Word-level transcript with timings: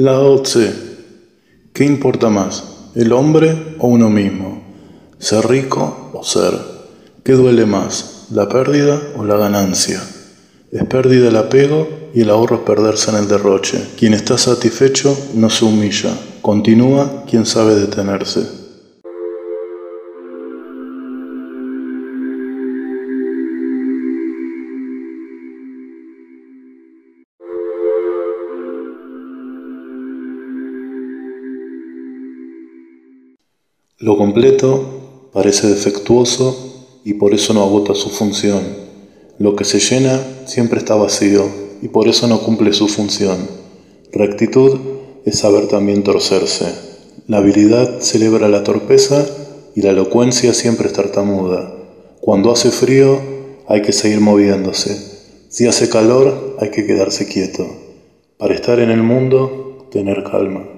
Lao 0.00 0.42
Tse. 0.42 0.72
¿Qué 1.72 1.84
importa 1.84 2.28
más, 2.28 2.62
el 2.94 3.12
hombre 3.12 3.74
o 3.80 3.88
uno 3.88 4.08
mismo? 4.08 4.62
¿Ser 5.18 5.48
rico 5.48 6.12
o 6.14 6.22
ser? 6.22 6.54
¿Qué 7.24 7.32
duele 7.32 7.66
más, 7.66 8.26
la 8.30 8.48
pérdida 8.48 9.02
o 9.16 9.24
la 9.24 9.36
ganancia? 9.36 10.00
Es 10.70 10.84
pérdida 10.84 11.30
el 11.30 11.36
apego 11.36 11.88
y 12.14 12.20
el 12.20 12.30
ahorro 12.30 12.58
es 12.58 12.62
perderse 12.62 13.10
en 13.10 13.16
el 13.16 13.26
derroche. 13.26 13.88
Quien 13.98 14.14
está 14.14 14.38
satisfecho 14.38 15.18
no 15.34 15.50
se 15.50 15.64
humilla, 15.64 16.16
continúa 16.42 17.24
quien 17.28 17.44
sabe 17.44 17.74
detenerse. 17.74 18.57
Lo 34.00 34.16
completo 34.16 35.30
parece 35.32 35.66
defectuoso 35.66 37.00
y 37.04 37.14
por 37.14 37.34
eso 37.34 37.52
no 37.52 37.64
agota 37.64 37.96
su 37.96 38.10
función. 38.10 38.62
Lo 39.40 39.56
que 39.56 39.64
se 39.64 39.80
llena 39.80 40.20
siempre 40.46 40.78
está 40.78 40.94
vacío 40.94 41.44
y 41.82 41.88
por 41.88 42.06
eso 42.06 42.28
no 42.28 42.38
cumple 42.42 42.72
su 42.72 42.86
función. 42.86 43.48
Rectitud 44.12 44.78
es 45.24 45.40
saber 45.40 45.66
también 45.66 46.04
torcerse. 46.04 46.72
La 47.26 47.38
habilidad 47.38 47.98
celebra 47.98 48.48
la 48.48 48.62
torpeza 48.62 49.26
y 49.74 49.82
la 49.82 49.90
elocuencia 49.90 50.54
siempre 50.54 50.86
es 50.86 50.92
tartamuda. 50.92 51.74
Cuando 52.20 52.52
hace 52.52 52.70
frío 52.70 53.18
hay 53.66 53.82
que 53.82 53.92
seguir 53.92 54.20
moviéndose. 54.20 54.96
Si 55.48 55.66
hace 55.66 55.88
calor 55.88 56.56
hay 56.60 56.70
que 56.70 56.86
quedarse 56.86 57.26
quieto. 57.26 57.66
Para 58.36 58.54
estar 58.54 58.78
en 58.78 58.92
el 58.92 59.02
mundo, 59.02 59.88
tener 59.90 60.22
calma. 60.22 60.77